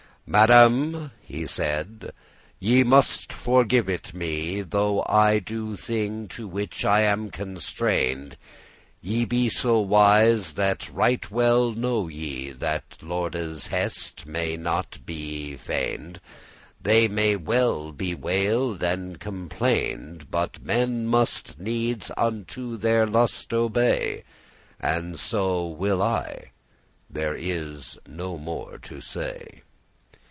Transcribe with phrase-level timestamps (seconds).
[0.27, 2.09] "Madam," he said,
[2.57, 8.37] "ye must forgive it me, Though I do thing to which I am constrain'd;
[9.01, 15.51] Ye be so wise, that right well knowe ye *That lordes' hestes may not be
[15.51, 21.59] y feign'd;* *see note <9>* They may well be bewailed and complain'd, But men must
[21.59, 24.23] needs unto their lust* obey;
[24.79, 26.51] *pleasure And so will I,
[27.09, 29.63] there is no more to say.